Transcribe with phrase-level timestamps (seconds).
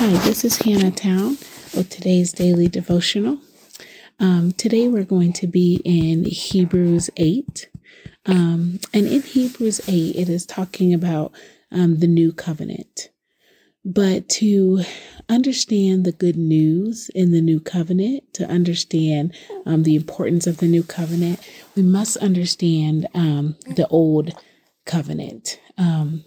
[0.00, 1.36] Hi, this is Hannah Town
[1.76, 3.38] with today's daily devotional.
[4.18, 7.68] Um, today we're going to be in Hebrews 8.
[8.24, 11.32] Um, and in Hebrews 8, it is talking about
[11.70, 13.10] um, the new covenant.
[13.84, 14.84] But to
[15.28, 19.34] understand the good news in the new covenant, to understand
[19.66, 21.46] um, the importance of the new covenant,
[21.76, 24.32] we must understand um, the old
[24.86, 25.60] covenant.
[25.76, 26.24] Um,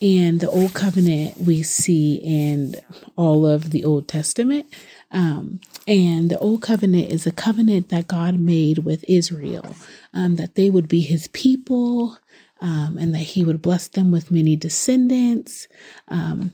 [0.00, 2.76] and the Old Covenant we see in
[3.16, 4.66] all of the Old Testament.
[5.10, 9.74] Um, and the Old Covenant is a covenant that God made with Israel,
[10.12, 12.18] um, that they would be his people,
[12.60, 15.66] um, and that he would bless them with many descendants.
[16.08, 16.52] Um,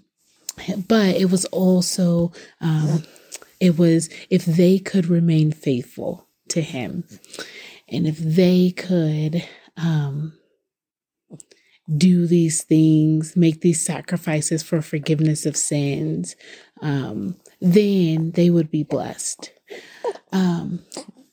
[0.89, 3.03] but it was also, um,
[3.61, 7.05] it was if they could remain faithful to him,
[7.89, 9.45] and if they could,
[9.77, 10.35] um,
[11.97, 16.35] do these things, make these sacrifices for forgiveness of sins,
[16.81, 19.53] um, then they would be blessed.
[20.33, 20.85] Um,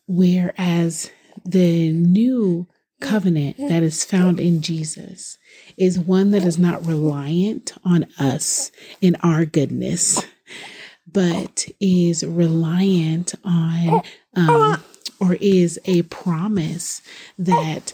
[0.08, 1.12] whereas
[1.46, 2.68] the new
[3.00, 5.38] covenant that is found in Jesus
[5.76, 10.24] is one that is not reliant on us in our goodness,
[11.08, 14.02] but is reliant on
[14.36, 14.84] um,
[15.20, 17.02] or is a promise
[17.38, 17.94] that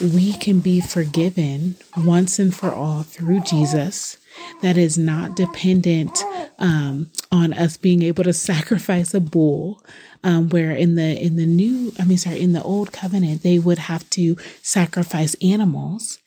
[0.00, 4.16] we can be forgiven once and for all through Jesus.
[4.62, 6.22] That is not dependent
[6.58, 9.82] um, on us being able to sacrifice a bull.
[10.24, 13.60] Um, where in the in the new, I mean, sorry, in the old covenant, they
[13.60, 16.18] would have to sacrifice animals,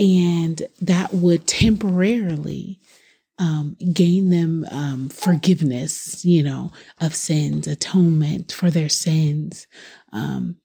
[0.00, 2.80] and that would temporarily
[3.38, 9.68] um, gain them um, forgiveness, you know, of sins, atonement for their sins.
[10.12, 10.56] Um,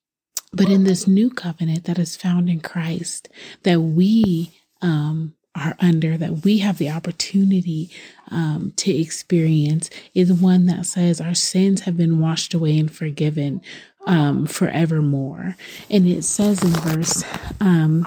[0.54, 3.30] but in this new covenant that is found in Christ,
[3.64, 7.90] that we um, are under, that we have the opportunity
[8.30, 13.62] um, to experience, is one that says our sins have been washed away and forgiven
[14.08, 15.56] um, forevermore.
[15.90, 17.24] And it says in verse,
[17.60, 18.06] um,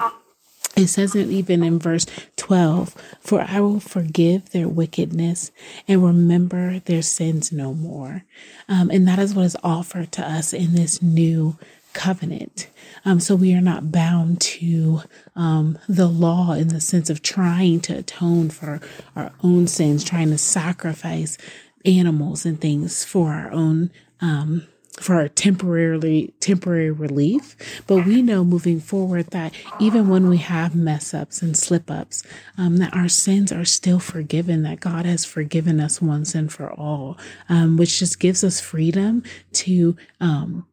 [0.75, 2.05] it says it even in verse
[2.35, 5.51] 12, for I will forgive their wickedness
[5.87, 8.23] and remember their sins no more.
[8.67, 11.57] Um, and that is what is offered to us in this new
[11.95, 12.67] covenant.
[13.05, 15.01] Um, so we are not bound to
[15.35, 18.79] um, the law in the sense of trying to atone for
[19.15, 21.37] our own sins, trying to sacrifice
[21.85, 23.91] animals and things for our own.
[24.21, 24.67] Um,
[24.99, 30.73] for our temporarily temporary relief but we know moving forward that even when we have
[30.73, 32.23] mess ups and slip ups
[32.57, 36.71] um, that our sins are still forgiven that god has forgiven us once and for
[36.71, 37.17] all
[37.49, 40.65] um, which just gives us freedom to um,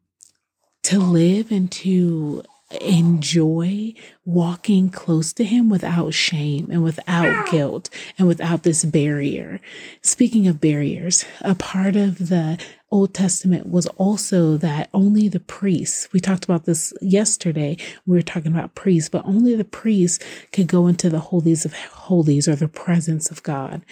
[0.83, 2.43] to live and to
[2.81, 3.93] enjoy
[4.25, 9.59] walking close to him without shame and without guilt and without this barrier.
[10.01, 12.59] Speaking of barriers, a part of the
[12.91, 18.21] Old Testament was also that only the priests, we talked about this yesterday, we were
[18.21, 22.55] talking about priests, but only the priests could go into the holies of holies or
[22.55, 23.83] the presence of God.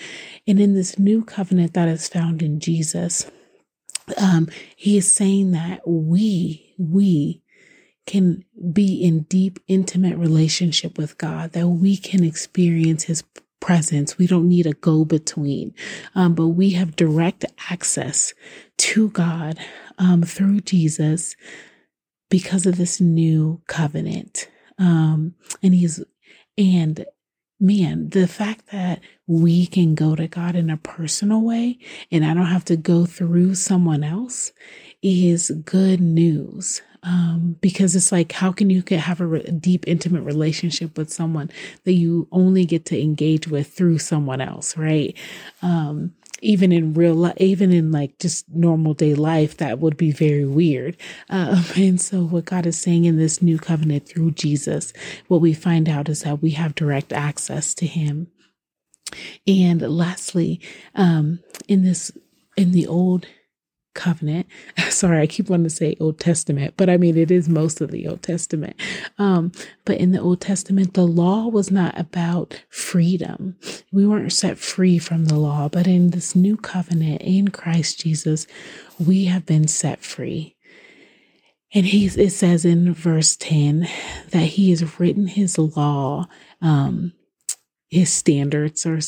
[0.47, 3.29] And in this new covenant that is found in Jesus,
[4.17, 7.41] um, he is saying that we, we
[8.05, 13.23] can be in deep, intimate relationship with God, that we can experience his
[13.59, 14.17] presence.
[14.17, 15.73] We don't need a go between,
[16.15, 18.33] um, but we have direct access
[18.79, 19.59] to God
[19.97, 21.35] um, through Jesus
[22.29, 24.49] because of this new covenant.
[24.79, 26.03] Um, and he's,
[26.57, 27.05] and
[27.61, 31.77] man, the fact that we can go to God in a personal way
[32.11, 34.51] and I don't have to go through someone else
[35.01, 36.81] is good news.
[37.03, 41.49] Um, because it's like, how can you have a, re- deep, intimate relationship with someone
[41.83, 45.17] that you only get to engage with through someone else, right?
[45.63, 50.11] Um, even in real life, even in like just normal day life, that would be
[50.11, 50.97] very weird.
[51.29, 54.91] Um, and so, what God is saying in this new covenant through Jesus,
[55.27, 58.27] what we find out is that we have direct access to Him.
[59.45, 60.61] And lastly,
[60.95, 62.11] um, in this,
[62.57, 63.27] in the old
[63.93, 64.47] covenant.
[64.89, 67.91] Sorry, I keep wanting to say Old Testament, but I mean, it is most of
[67.91, 68.75] the Old Testament.
[69.17, 69.51] Um,
[69.85, 73.57] but in the Old Testament, the law was not about freedom.
[73.91, 78.47] We weren't set free from the law, but in this new covenant in Christ Jesus,
[78.99, 80.55] we have been set free.
[81.73, 83.87] And he, it says in verse 10
[84.31, 86.27] that he has written his law,
[86.61, 87.13] um,
[87.89, 88.99] his standards, or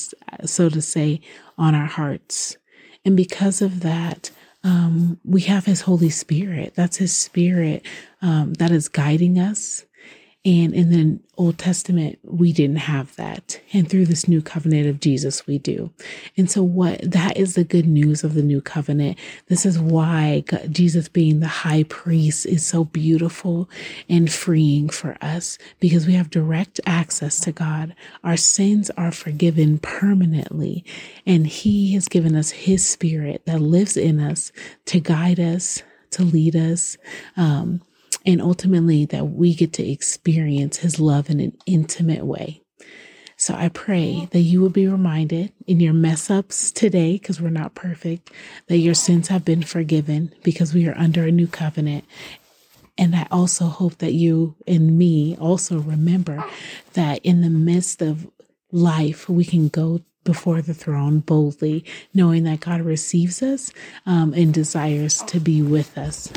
[0.46, 1.20] so to say,
[1.58, 2.58] on our hearts.
[3.06, 4.32] And because of that,
[4.64, 6.74] um, we have his Holy Spirit.
[6.76, 7.86] That's his spirit
[8.22, 9.86] um, that is guiding us
[10.46, 13.62] And in the Old Testament, we didn't have that.
[13.72, 15.92] And through this new covenant of Jesus, we do.
[16.36, 19.18] And so, what that is the good news of the new covenant.
[19.48, 23.70] This is why God, Jesus being the high priest is so beautiful
[24.10, 27.96] and freeing for us because we have direct access to God.
[28.22, 30.84] Our sins are forgiven permanently,
[31.26, 34.52] and He has given us His Spirit that lives in us
[34.88, 36.98] to guide us, to lead us.
[37.38, 37.82] Um,
[38.26, 42.62] and ultimately, that we get to experience his love in an intimate way.
[43.36, 47.50] So I pray that you will be reminded in your mess ups today, because we're
[47.50, 48.32] not perfect,
[48.68, 52.06] that your sins have been forgiven because we are under a new covenant.
[52.98, 56.46] And I also hope that you and me also remember
[56.94, 58.30] that in the midst of
[58.72, 61.84] life, we can go before the throne boldly,
[62.14, 63.74] knowing that God receives us
[64.06, 66.32] um, and desires to be with us.